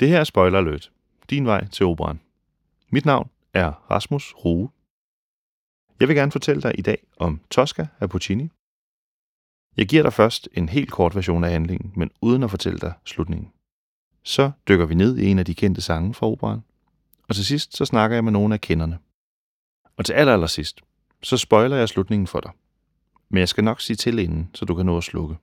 [0.00, 0.92] Det her er Spoiler Alert.
[1.30, 2.20] Din vej til operan.
[2.90, 4.70] Mit navn er Rasmus Rue.
[6.00, 8.48] Jeg vil gerne fortælle dig i dag om Tosca af Puccini.
[9.76, 12.92] Jeg giver dig først en helt kort version af handlingen, men uden at fortælle dig
[13.04, 13.52] slutningen.
[14.22, 16.60] Så dykker vi ned i en af de kendte sange fra operan,
[17.28, 18.98] og til sidst så snakker jeg med nogle af kenderne.
[19.96, 20.80] Og til aller, aller sidst,
[21.22, 22.50] så spoiler jeg slutningen for dig.
[23.28, 25.36] Men jeg skal nok sige til inden, så du kan nå at slukke.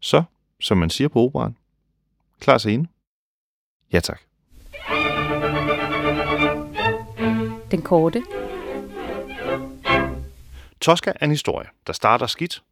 [0.00, 0.22] Så,
[0.60, 1.56] som man siger på operan,
[2.40, 2.88] klar scene?
[3.92, 4.20] Ja tak.
[7.70, 8.22] Den korte.
[10.80, 12.62] Tosca er en historie, der starter skidt,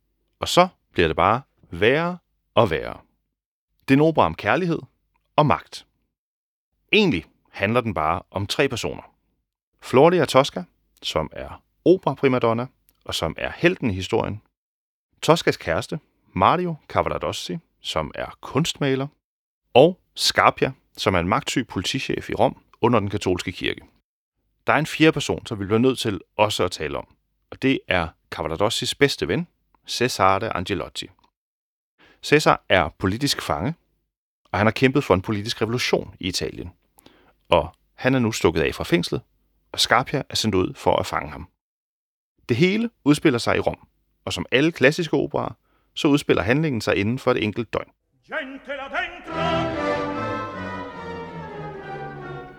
[0.41, 2.19] og så bliver det bare værre
[2.55, 3.01] og værre.
[3.88, 4.79] Det er en opera om kærlighed
[5.37, 5.87] og magt.
[6.93, 9.02] Egentlig handler den bare om tre personer.
[9.83, 10.65] Floria Tosca,
[11.02, 12.66] som er opera primadonna,
[13.05, 14.43] og som er helten i historien.
[15.23, 16.01] Toscas kæreste,
[16.33, 19.07] Mario Cavaradossi, som er kunstmaler.
[19.74, 23.80] Og Scarpia, som er en magtsyg politichef i Rom under den katolske kirke.
[24.66, 27.07] Der er en fjerde person, som vi bliver nødt til også at tale om,
[27.51, 29.46] og det er Cavaradossis bedste ven,
[29.87, 31.09] Cesare Angelotti.
[32.23, 33.74] Cesar er politisk fange,
[34.45, 36.73] og han har kæmpet for en politisk revolution i Italien.
[37.48, 39.20] Og han er nu stukket af fra fængslet,
[39.73, 41.48] og Scarpia er sendt ud for at fange ham.
[42.48, 43.88] Det hele udspiller sig i Rom,
[44.24, 45.57] og som alle klassiske operer,
[45.95, 47.90] så udspiller handlingen sig inden for et enkelt døgn.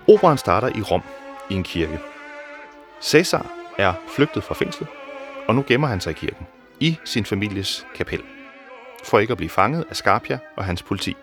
[0.07, 1.01] Operaen starter i Rom,
[1.49, 1.99] i en kirke.
[3.01, 3.45] Cæsar
[3.77, 4.89] er flygtet fra fængslet,
[5.47, 6.47] og nu gemmer han sig i kirken,
[6.79, 8.21] i sin families kapel,
[9.03, 11.15] for ikke at blive fanget af Scarpia og hans politi.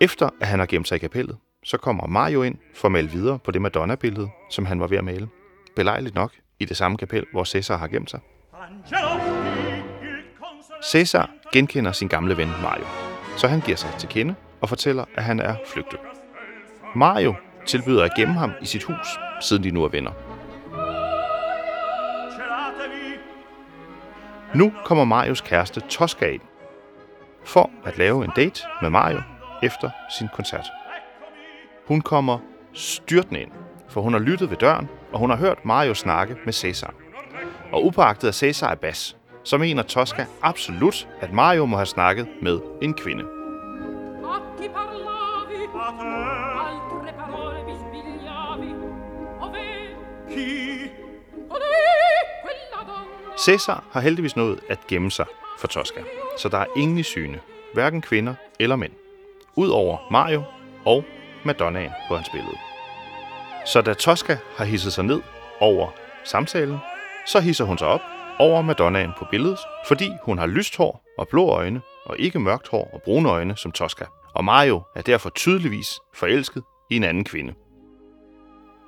[0.00, 3.10] Efter at han har gemt sig i kapellet, så kommer Mario ind for at male
[3.10, 5.28] videre på det Madonna-billede, som han var ved at male.
[5.76, 8.20] Belejligt nok i det samme kapel, hvor Cæsar har gemt sig.
[10.84, 12.84] Cæsar genkender sin gamle ven Mario,
[13.36, 15.98] så han giver sig til kende og fortæller, at han er flygtet.
[16.94, 17.34] Mario
[17.66, 20.12] tilbyder at gemme ham i sit hus, siden de nu er venner.
[24.54, 26.40] Nu kommer Marios kæreste Tosca ind
[27.44, 29.22] for at lave en date med Mario
[29.62, 30.66] efter sin koncert.
[31.88, 32.38] Hun kommer
[32.72, 33.50] styrtende ind,
[33.88, 36.94] for hun har lyttet ved døren, og hun har hørt Mario snakke med Cæsar.
[37.72, 42.28] Og upåagtet at Cæsar er bas, så mener Tosca absolut, at Mario må have snakket
[42.42, 43.24] med en kvinde.
[45.72, 46.41] Parlavi?
[53.44, 55.26] Cæsar har heldigvis nået at gemme sig
[55.58, 56.00] for Tosca,
[56.38, 57.40] så der er ingen i syne,
[57.74, 58.92] hverken kvinder eller mænd,
[59.56, 60.42] udover Mario
[60.84, 61.04] og
[61.44, 62.56] Madonnaen på hans billede.
[63.66, 65.22] Så da Tosca har hisset sig ned
[65.60, 65.88] over
[66.24, 66.78] samtalen,
[67.26, 68.00] så hisser hun sig op
[68.38, 72.68] over Madonnaen på billedet, fordi hun har lyst hår og blå øjne, og ikke mørkt
[72.68, 74.04] hår og brune øjne som Tosca.
[74.34, 77.54] Og Mario er derfor tydeligvis forelsket i en anden kvinde.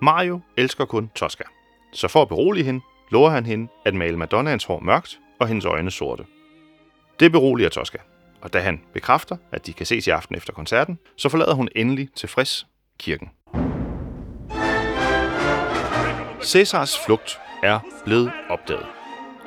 [0.02, 1.44] Mario elsker kun Tosca,
[1.92, 5.64] så for at berolige hende, lover han hende at male Madonnaens hår mørkt og hendes
[5.64, 6.24] øjne sorte.
[7.20, 7.98] Det beroliger Tosca,
[8.40, 11.68] og da han bekræfter, at de kan ses i aften efter koncerten, så forlader hun
[11.76, 12.66] endelig tilfreds
[12.98, 13.30] kirken.
[16.42, 18.86] Cæsars flugt er blevet opdaget,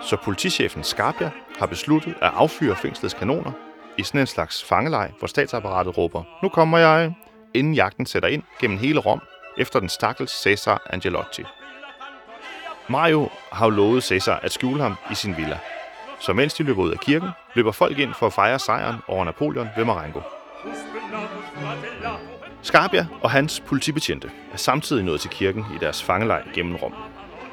[0.01, 3.51] så politichefen Scarpia har besluttet at affyre fængslets kanoner
[3.97, 7.13] i sådan en slags fangelej, hvor statsapparatet råber, nu kommer jeg,
[7.53, 9.22] inden jagten sætter ind gennem hele Rom
[9.57, 11.44] efter den stakkels Cæsar Angelotti.
[12.90, 15.59] Mario har jo lovet Cæsar at skjule ham i sin villa,
[16.20, 19.25] så mens de løber ud af kirken, løber folk ind for at fejre sejren over
[19.25, 20.20] Napoleon ved Marengo.
[22.62, 26.94] Scarpia og hans politibetjente er samtidig nået til kirken i deres fangelej gennem Rom.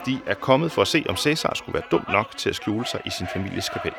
[0.07, 2.87] De er kommet for at se, om Cæsar skulle være dum nok til at skjule
[2.87, 3.93] sig i sin families kapel.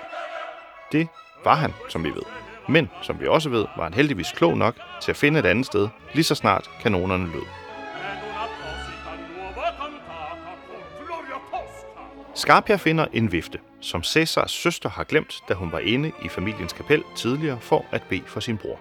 [0.92, 1.08] Det
[1.44, 2.24] var han, som vi ved.
[2.70, 5.66] Men, som vi også ved, var han heldigvis klog nok til at finde et andet
[5.66, 7.65] sted, lige så snart kanonerne lød.
[12.36, 16.74] Scarpia finder en vifte, som Cæsars søster har glemt, da hun var inde i familiens
[16.74, 18.80] kapel tidligere for at bede for sin bror.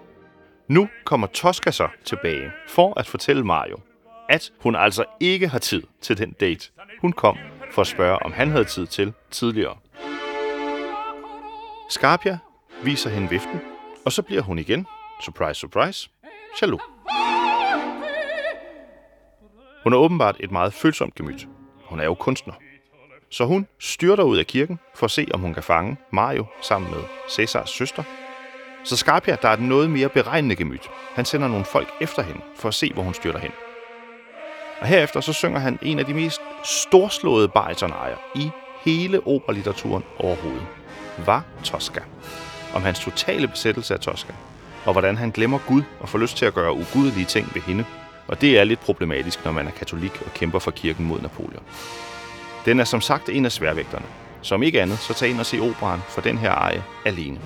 [0.67, 3.79] Nu kommer Tosca så tilbage for at fortælle Mario,
[4.29, 6.69] at hun altså ikke har tid til den date.
[7.01, 7.37] Hun kom
[7.71, 9.77] for at spørge, om han havde tid til tidligere.
[11.89, 12.37] Scarpia
[12.83, 13.61] viser hende viften,
[14.05, 14.87] og så bliver hun igen,
[15.21, 16.09] surprise, surprise,
[16.61, 16.81] jaloux.
[19.83, 21.47] Hun er åbenbart et meget følsomt gemyt.
[21.85, 22.53] Hun er jo kunstner.
[23.35, 26.91] Så hun styrter ud af kirken for at se, om hun kan fange Mario sammen
[26.91, 26.99] med
[27.29, 28.03] Cæsars søster.
[28.83, 30.89] Så Scarpia, der er den noget mere beregnende gemyt.
[31.15, 33.51] Han sender nogle folk efter hende for at se, hvor hun styrter hen.
[34.81, 38.49] Og herefter så synger han en af de mest storslåede baritonejer i
[38.85, 40.67] hele operalitteraturen overhovedet.
[41.25, 42.01] Var Tosca.
[42.73, 44.33] Om hans totale besættelse af Tosca.
[44.85, 47.85] og hvordan han glemmer Gud og får lyst til at gøre ugudelige ting ved hende.
[48.27, 51.63] Og det er lidt problematisk, når man er katolik og kæmper for kirken mod Napoleon.
[52.65, 54.05] Den er som sagt en af sværvægterne.
[54.41, 57.41] Som ikke andet, så tag ind og se operan for den her eje alene.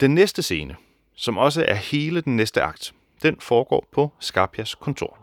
[0.00, 0.76] Den næste scene,
[1.16, 5.18] som også er hele den næste akt, den foregår på Scarpias kontor.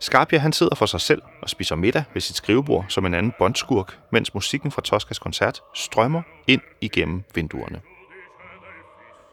[0.00, 3.32] Scarpia han sidder for sig selv og spiser middag ved sit skrivebord som en anden
[3.38, 7.80] bondskurk, mens musikken fra Toscas koncert strømmer ind igennem vinduerne.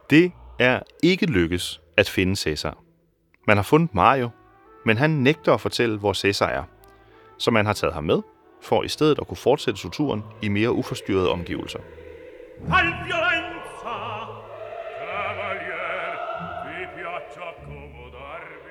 [0.10, 2.87] Det er ikke lykkes at finde Cæsar.
[3.48, 4.30] Man har fundet Mario,
[4.86, 6.64] men han nægter at fortælle, hvor Cæsar er.
[7.38, 8.22] Så man har taget ham med,
[8.62, 11.80] for i stedet at kunne fortsætte turen i mere uforstyrrede omgivelser.
[12.72, 12.94] Al.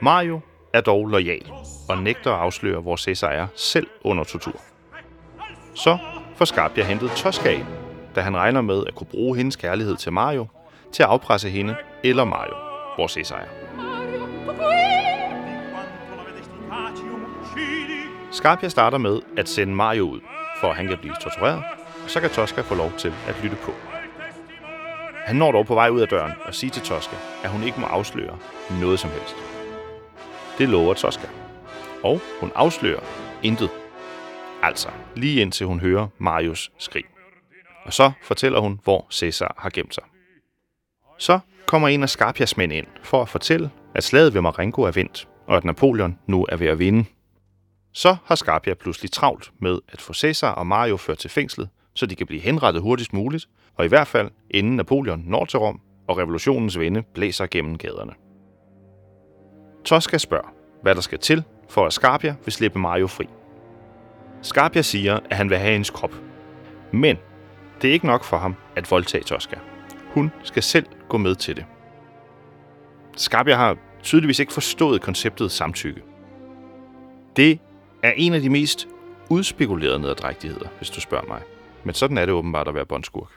[0.03, 0.41] Mario
[0.73, 1.53] er dog lojal
[1.89, 4.61] og nægter at afsløre, hvor Cæsar er, selv under tortur.
[5.75, 5.99] Så
[6.37, 7.67] får Scarpia hentet Tosca ind,
[8.15, 10.47] da han regner med at kunne bruge hendes kærlighed til Mario
[10.93, 12.55] til at afpresse hende eller Mario,
[12.97, 13.86] hvor Cæsar er.
[18.37, 20.21] Scarpia starter med at sende Mario ud,
[20.61, 21.63] for at han kan blive tortureret,
[22.05, 23.73] og så kan Tosca få lov til at lytte på.
[25.25, 27.81] Han når dog på vej ud af døren og siger til Tosca, at hun ikke
[27.81, 28.39] må afsløre
[28.81, 29.37] noget som helst.
[30.59, 31.29] Det lover Tosca.
[32.03, 33.01] Og hun afslører
[33.43, 33.71] intet.
[34.63, 37.05] Altså, lige indtil hun hører Marius skrig.
[37.85, 40.05] Og så fortæller hun, hvor Cæsar har gemt sig.
[41.19, 44.91] Så kommer en af Scarpias mænd ind for at fortælle, at slaget ved Marengo er
[44.91, 47.05] vendt, og at Napoleon nu er ved at vinde.
[47.97, 52.07] Så har Scarpia pludselig travlt med at få Cæsar og Mario ført til fængslet, så
[52.07, 55.81] de kan blive henrettet hurtigst muligt, og i hvert fald inden Napoleon når til Rom,
[56.09, 58.13] og revolutionens vinde blæser gennem gaderne.
[59.85, 60.53] Tosca spørger,
[60.83, 63.29] hvad der skal til, for at Scarpia vil slippe Mario fri.
[64.43, 66.15] Scarpia siger, at han vil have hendes krop.
[66.93, 67.17] Men
[67.83, 69.59] det er ikke nok for ham at voldtage Tosca.
[70.15, 71.65] Hun skal selv gå med til det.
[73.17, 76.03] Scarpia har tydeligvis ikke forstået konceptet samtykke.
[77.37, 77.61] Det
[78.07, 78.89] er en af de mest
[79.31, 81.43] udspekulerede nederdrægtigheder, hvis du spørger mig.
[81.85, 83.31] Men sådan er det åbenbart at være bondskurk.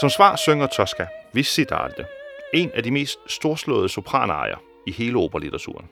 [0.00, 2.06] Som svar synger Tosca Visidarte,
[2.54, 4.56] en af de mest storslåede sopranarier
[4.86, 5.88] i hele operalitteraturen.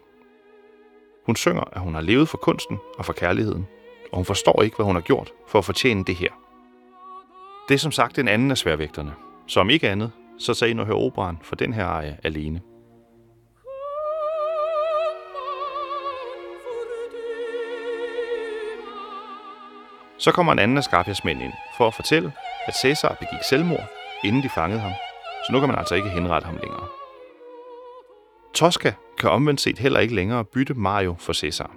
[1.27, 3.67] Hun synger, at hun har levet for kunsten og for kærligheden,
[4.11, 6.31] og hun forstår ikke, hvad hun har gjort for at fortjene det her.
[7.69, 9.15] Det er som sagt en anden af sværvægterne,
[9.47, 12.61] så om ikke andet, så tag ind og hør operan for den her eje alene.
[20.19, 22.33] Så kommer en anden af Skarpias mænd ind for at fortælle,
[22.67, 23.89] at Cæsar begik selvmord,
[24.25, 24.93] inden de fangede ham,
[25.47, 26.87] så nu kan man altså ikke henrette ham længere.
[28.55, 31.71] Tosca kan omvendt set heller ikke længere bytte Mario for Cæsar.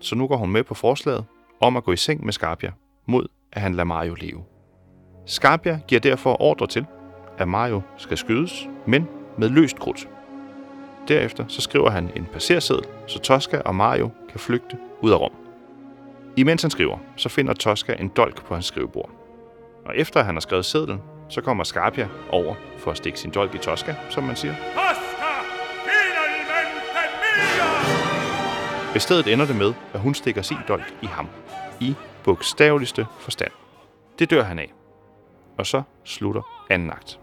[0.00, 1.24] Så nu går hun med på forslaget
[1.60, 2.72] om at gå i seng med Scarpia,
[3.06, 4.44] mod at han lader Mario leve.
[5.26, 6.86] Scarpia giver derfor ordre til,
[7.38, 10.08] at Mario skal skydes, men med løst krudt.
[11.08, 15.32] Derefter så skriver han en passerseddel, så Tosca og Mario kan flygte ud af Rom.
[16.36, 19.10] Imens han skriver, så finder Tosca en dolk på hans skrivebord.
[19.84, 23.54] Og efter han har skrevet sedlen, så kommer Scarpia over for at stikke sin dolk
[23.54, 24.54] i Tosca, som man siger.
[28.96, 31.28] I stedet ender det med, at hun stikker sin dolk i ham.
[31.80, 31.94] I
[32.24, 33.50] bogstaveligste forstand.
[34.18, 34.72] Det dør han af.
[35.58, 37.20] Og så slutter anden akt.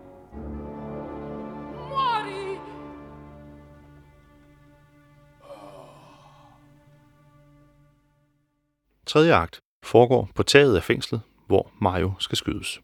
[9.06, 12.82] Tredje akt foregår på taget af fængslet, hvor Mario skal skydes.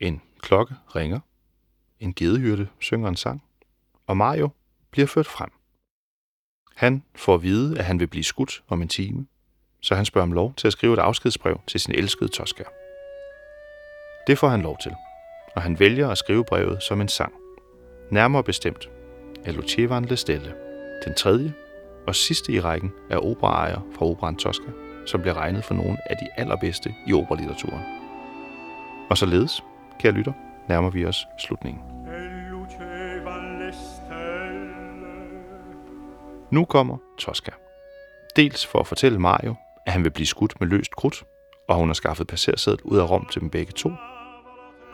[0.00, 1.20] En klokke ringer,
[2.00, 3.42] en gedehyrde synger en sang,
[4.06, 4.50] og Mario
[4.90, 5.50] bliver ført frem.
[6.76, 9.26] Han får at vide, at han vil blive skudt om en time,
[9.80, 12.64] så han spørger om lov til at skrive et afskedsbrev til sin elskede Tosca.
[14.26, 14.92] Det får han lov til,
[15.56, 17.32] og han vælger at skrive brevet som en sang.
[18.10, 18.90] Nærmere bestemt
[19.44, 20.54] af Lucevan Lestelle,
[21.04, 21.52] den tredje
[22.06, 24.70] og sidste i rækken af operaer fra operan Tosca,
[25.06, 27.82] som bliver regnet for nogle af de allerbedste i operalitteraturen.
[29.10, 29.64] Og således,
[30.00, 30.32] kære lytter,
[30.68, 31.82] nærmer vi os slutningen.
[33.58, 34.74] Le stelle.
[36.50, 37.50] Nu kommer Tosca.
[38.36, 39.54] Dels for at fortælle Mario,
[39.86, 41.24] at han vil blive skudt med løst krudt,
[41.68, 43.90] og hun har skaffet passersædet ud af Rom til dem begge to.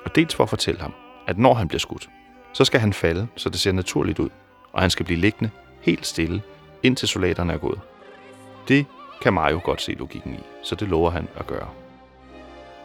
[0.05, 0.95] Og dels for at fortælle ham,
[1.27, 2.11] at når han bliver skudt,
[2.53, 4.29] så skal han falde, så det ser naturligt ud,
[4.73, 5.51] og han skal blive liggende
[5.83, 6.43] helt stille,
[6.83, 7.81] indtil soldaterne er gået.
[8.69, 8.87] Det
[9.23, 11.69] kan Mario godt se logikken i, så det lover han at gøre.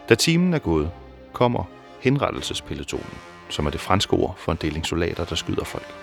[0.08, 0.90] Da timen er gået,
[1.32, 1.64] kommer
[2.00, 3.18] henrettelsespeletonen,
[3.48, 5.94] som er det franske ord for en deling soldater, der skyder folk.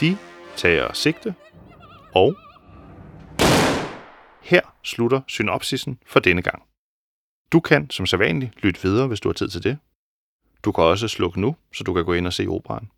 [0.00, 0.16] De
[0.56, 1.34] tager sigte,
[2.14, 2.36] og
[4.42, 6.62] her slutter synopsisen for denne gang.
[7.54, 9.78] Du kan, som sædvanligt, lytte videre, hvis du har tid til det.
[10.64, 12.90] Du kan også slukke nu, så du kan gå ind og se operaen.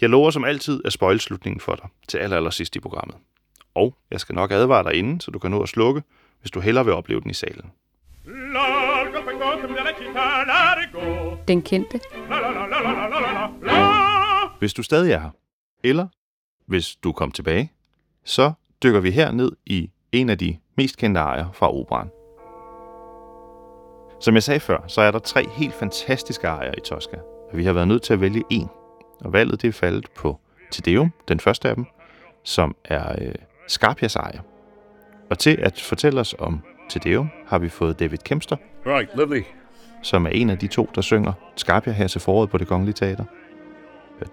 [0.00, 3.16] Jeg lover som altid at spoil slutningen for dig til aller, aller sidst i programmet.
[3.74, 6.02] Og jeg skal nok advare dig inden, så du kan nå at slukke,
[6.40, 7.70] hvis du hellere vil opleve den i salen.
[11.48, 12.00] Den kendte.
[14.58, 15.30] Hvis du stadig er her,
[15.84, 16.06] eller
[16.66, 17.72] hvis du kom tilbage,
[18.24, 18.52] så
[18.82, 22.10] dykker vi her ned i en af de mest kendte arier fra operan.
[24.22, 27.16] Som jeg sagde før, så er der tre helt fantastiske arier i Tosca,
[27.52, 28.68] og vi har været nødt til at vælge en.
[29.20, 31.86] Og valget det er faldet på Te Deum, den første af dem,
[32.44, 33.34] som er øh,
[33.68, 34.40] Scarpias arie.
[35.30, 39.42] Og til at fortælle os om Te Deum har vi fået David Kempster, Right, lovely.
[40.02, 42.94] som er en af de to, der synger Scarpia her til foråret på det kongelige
[42.94, 43.24] teater.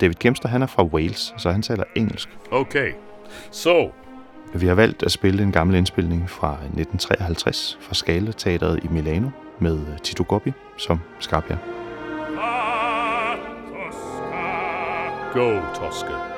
[0.02, 2.30] David Kempster, han er fra Wales, så han taler engelsk.
[2.52, 2.94] Okay.
[3.52, 3.92] So,
[4.54, 9.30] Vi har valgt at spille en gammel indspilning fra 1953 fra Scala Teatret i Milano
[9.60, 11.58] med Tito Goppi som Skarpia.
[15.34, 16.30] Go, Tosca.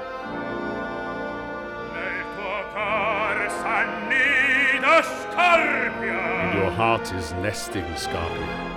[5.34, 8.72] And your heart is nesting, Scarpia.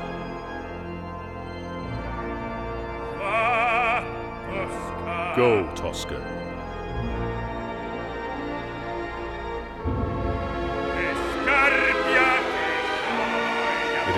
[5.37, 6.44] Go, Tosca.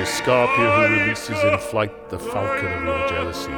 [0.06, 3.50] Is Scarpia who releases in flight the falcon of your jealousy.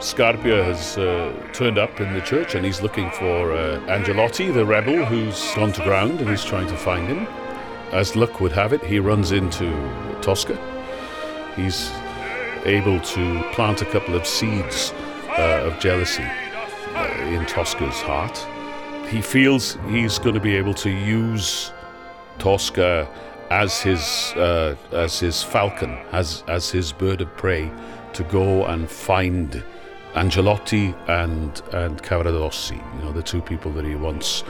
[0.00, 4.64] Scarpia has uh, turned up in the church and he's looking for uh, Angelotti, the
[4.64, 7.26] rebel who's gone to ground, and he's trying to find him.
[7.92, 9.70] As luck would have it, he runs into
[10.20, 10.58] Tosca.
[11.56, 11.90] He's
[12.64, 14.92] able to plant a couple of seeds
[15.38, 18.46] uh, of jealousy uh, in Tosca's heart.
[19.08, 21.72] He feels he's going to be able to use
[22.38, 23.08] Tosca
[23.50, 27.70] as his uh, as his falcon, as as his bird of prey,
[28.14, 29.62] to go and find
[30.14, 32.76] Angelotti and and Cavaradossi.
[32.96, 34.44] You know, the two people that he wants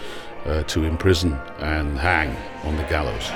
[0.46, 3.30] uh, to imprison and hang on the gallows.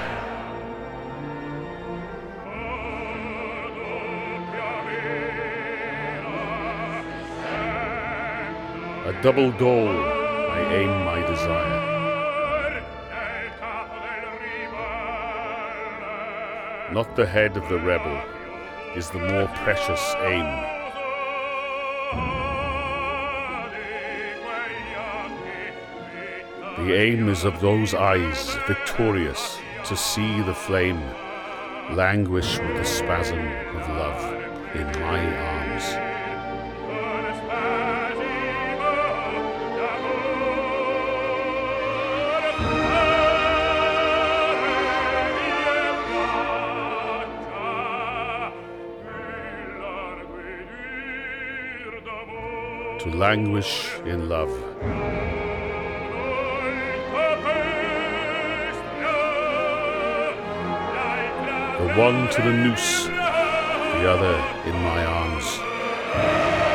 [9.07, 9.89] A double goal,
[10.59, 11.81] I aim my desire.
[16.93, 18.21] Not the head of the rebel
[18.97, 20.49] is the more precious aim.
[26.85, 31.00] The aim is of those eyes, victorious, to see the flame
[31.93, 34.23] languish with the spasm of love
[34.75, 35.58] in my arms.
[53.00, 54.50] To languish in love.
[61.78, 64.35] The one to the noose, the other
[64.69, 66.68] in my arms.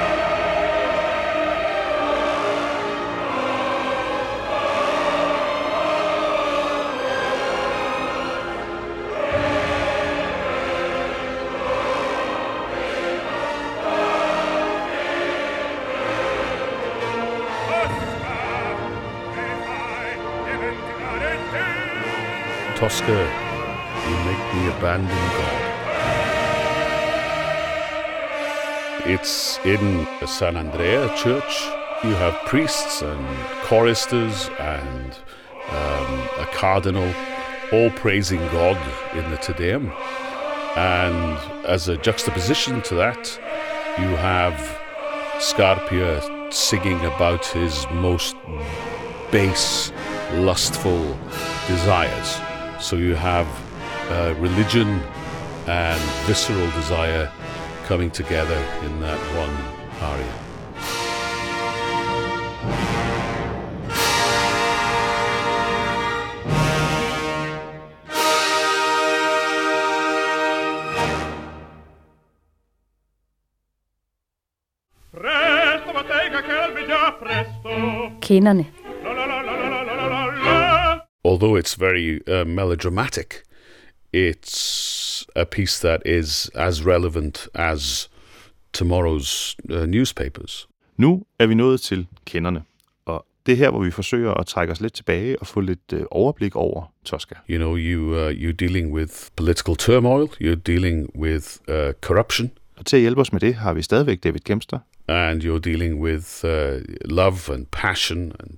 [22.83, 25.61] Tosca, you make me abandon God.
[29.05, 31.63] It's in the San Andrea church.
[32.03, 33.25] You have priests and
[33.61, 35.17] choristers and
[35.69, 37.09] um, a cardinal
[37.71, 38.77] all praising God
[39.15, 39.89] in the Te Deum.
[40.75, 43.39] And as a juxtaposition to that,
[43.97, 44.59] you have
[45.37, 48.35] Scarpia singing about his most
[49.31, 49.93] base,
[50.33, 51.17] lustful
[51.69, 52.41] desires.
[52.79, 53.47] So you have
[54.09, 55.01] uh, religion
[55.67, 57.31] and visceral desire
[57.85, 59.55] coming together in that one
[60.01, 60.43] aria.
[77.19, 78.11] Presto,
[81.33, 83.29] Although it's very uh, melodramatic,
[84.13, 88.07] it's a piece that is as relevant as
[88.71, 90.67] tomorrow's uh, newspapers.
[90.97, 92.63] Nu er vi nået til kenderne,
[93.05, 95.93] og det er her, hvor vi forsøger at trække os lidt tilbage og få lidt
[95.93, 97.35] øh, overblik over Tosca.
[97.49, 100.27] You know, you uh, you're dealing with political turmoil.
[100.41, 104.23] You're dealing with uh, corruption, Og til at hjælpe os med det, har vi stadigvæk
[104.23, 106.49] David Kempster, and you're dealing with uh,
[107.05, 108.49] love and passion and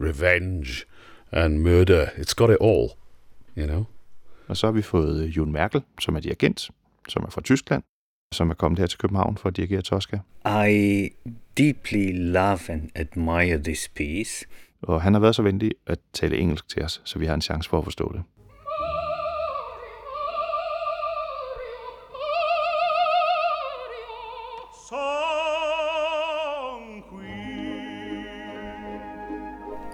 [0.00, 0.84] revenge
[1.32, 2.06] and murder.
[2.06, 2.88] It's got it all.
[3.56, 3.84] You know.
[4.48, 6.70] og så har vi fået øh, Jon Merkel, som er dirigent,
[7.08, 7.82] som er fra Tyskland,
[8.34, 10.18] som er kommet her til København for at dirigere Tosca.
[10.68, 11.10] I
[11.58, 14.46] deeply love and admire this piece.
[14.82, 17.42] Og han har været så venlig at tale engelsk til os, så vi har en
[17.42, 18.22] chance for at forstå det.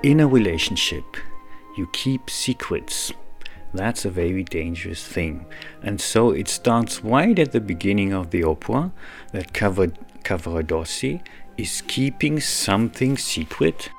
[0.03, 1.19] In a relationship,
[1.77, 3.13] you keep secrets.
[3.75, 5.45] That's a very dangerous thing.
[5.83, 8.93] And so it starts right at the beginning of the opera
[9.33, 9.93] that Cava-
[10.25, 11.21] Cavaradossi
[11.59, 13.91] is keeping something secret.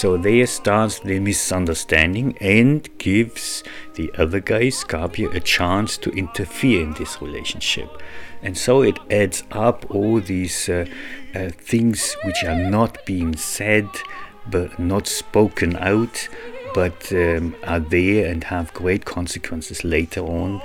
[0.00, 3.64] So there starts the misunderstanding and gives
[3.94, 8.00] the other guy, Scarpia, a chance to interfere in this relationship.
[8.40, 10.86] And so it adds up all these uh,
[11.34, 13.88] uh, things which are not being said,
[14.48, 16.28] but not spoken out,
[16.74, 20.62] but um, are there and have great consequences later on.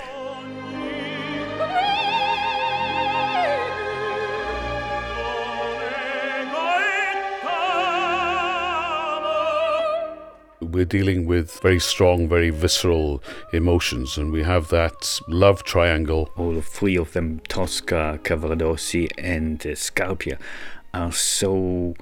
[10.73, 13.21] We're dealing with very strong, very visceral
[13.53, 19.75] emotions, and we have that love triangle all three of them, Tosca, Cavaradossi, and uh,
[19.75, 20.37] Scarpia,
[20.91, 21.93] are so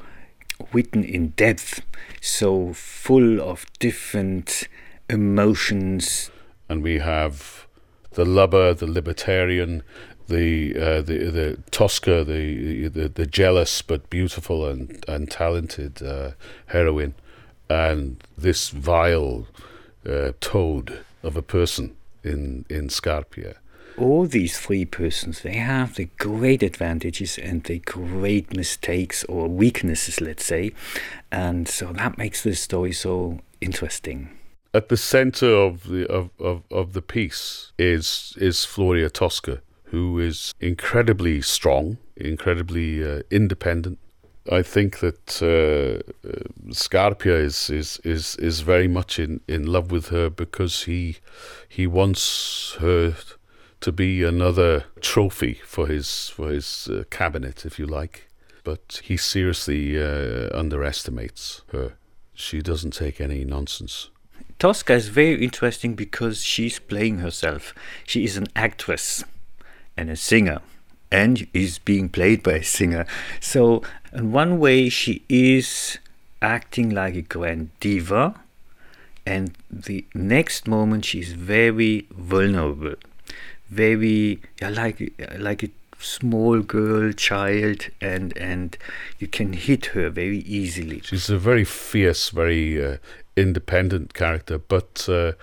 [0.72, 1.82] written in depth,
[2.22, 4.68] so full of different
[5.10, 6.32] emotions.
[6.70, 7.68] and we have
[8.12, 9.84] the lubber, the libertarian,
[10.28, 16.32] the uh, the the Tosca, the, the the jealous but beautiful and and talented uh,
[16.68, 17.14] heroine,
[17.72, 19.48] and this vile
[20.06, 23.56] uh, toad of a person in in Scarpia.
[23.98, 30.22] All these three persons, they have the great advantages and the great mistakes or weaknesses,
[30.22, 30.72] let's say,
[31.32, 34.30] and so that makes the story so interesting.
[34.74, 40.20] At the center of the of, of, of the piece is is Floria Tosca, who
[40.20, 44.00] is incredibly strong, incredibly uh, independent.
[44.50, 46.32] I think that uh, uh,
[46.70, 51.18] Scarpia is, is is is very much in, in love with her because he
[51.70, 53.14] he wants her
[53.82, 58.30] to be another trophy for his for his uh, cabinet, if you like.
[58.64, 61.94] But he seriously uh, underestimates her.
[62.34, 64.10] She doesn't take any nonsense.
[64.58, 67.74] Tosca is very interesting because she's playing herself.
[68.06, 69.24] She is an actress
[69.98, 70.62] and a singer
[71.12, 73.06] and is being played by a singer.
[73.40, 75.98] So, in one way, she is
[76.42, 78.36] acting like a grand diva,
[79.26, 82.96] and the next moment, she's very vulnerable,
[83.70, 85.70] very yeah, like like a
[86.00, 88.78] small girl, child, and and
[89.20, 91.02] you can hit her very easily.
[91.04, 92.98] She's a very fierce, very uh,
[93.36, 95.34] independent character, but uh,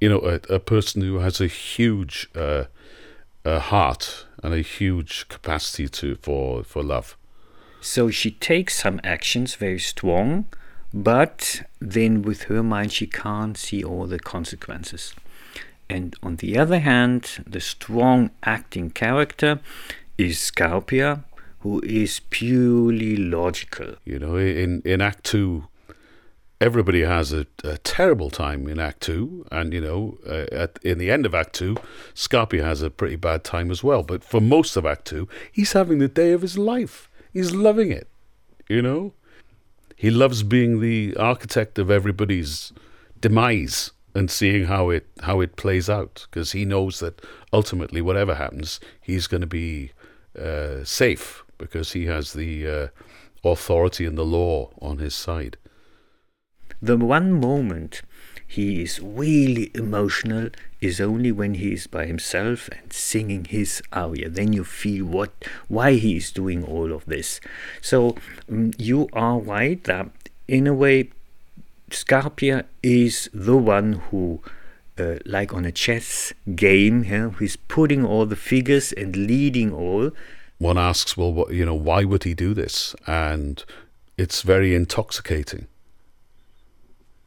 [0.00, 2.64] you know, a, a person who has a huge uh,
[3.44, 7.16] uh, heart and a huge capacity to for for love.
[7.80, 10.44] So she takes some actions very strong,
[10.92, 15.14] but then with her mind she can't see all the consequences.
[15.88, 19.60] And on the other hand, the strong acting character
[20.16, 21.24] is Scarpia,
[21.60, 23.96] who is purely logical.
[24.04, 25.68] You know, in in Act Two,
[26.60, 30.98] everybody has a, a terrible time in Act Two, and you know, uh, at in
[30.98, 31.76] the end of Act Two,
[32.14, 34.02] Scarpia has a pretty bad time as well.
[34.02, 37.08] But for most of Act Two, he's having the day of his life.
[37.32, 38.08] He's loving it.
[38.68, 39.12] You know,
[39.96, 42.72] he loves being the architect of everybody's
[43.20, 47.20] demise and seeing how it how it plays out because he knows that
[47.52, 49.92] ultimately, whatever happens, he's going to be
[50.38, 52.88] uh, safe because he has the uh,
[53.44, 55.56] authority and the law on his side.
[56.84, 58.02] The one moment
[58.46, 60.50] he is really emotional
[60.82, 64.28] is only when he is by himself and singing his aria.
[64.28, 65.30] Then you feel what
[65.68, 67.40] why he is doing all of this.
[67.80, 68.16] So
[68.50, 70.10] mm, you are right that
[70.46, 71.08] in a way
[71.88, 74.42] Scarpia is the one who
[74.98, 80.10] uh, like on a chess game, yeah, who's putting all the figures and leading all.
[80.58, 82.94] One asks, well, what, you know, why would he do this?
[83.06, 83.64] And
[84.18, 85.66] it's very intoxicating.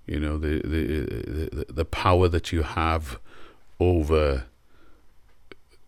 [0.07, 3.19] You know the the the, the power that you have
[3.79, 4.45] over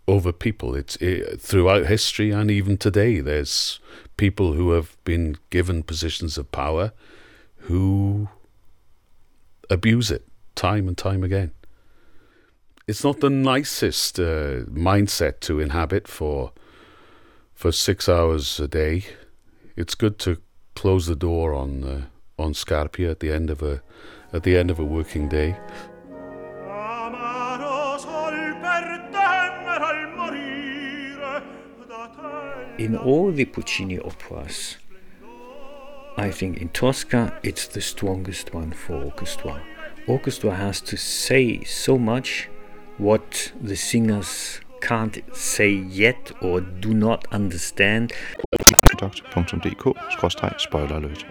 [0.08, 0.76] over people.
[0.76, 3.22] It's it, throughout history and even today.
[3.22, 3.80] There's
[4.18, 6.92] people who have been given positions of power
[7.64, 8.28] who
[9.70, 11.52] abuse it time and time again.
[12.88, 16.52] It's not the nicest uh, mindset to inhabit for
[17.54, 19.06] for six hours a day.
[19.76, 20.42] It's good to
[20.76, 22.02] close the door on uh,
[22.40, 23.82] on Scarpia at the end of a
[24.34, 25.58] at the end of a working day.
[26.68, 31.44] Amaro sol per temere al morire
[31.88, 34.78] da te In all the Puccini operas,
[36.18, 39.62] I think in Tosca it's the strongest one for orchestra.
[40.08, 42.50] Orchestra has to say so much
[42.98, 48.14] what the singers can't say yet or do not understand.
[48.98, 51.26] Product.dk-spoiler alert.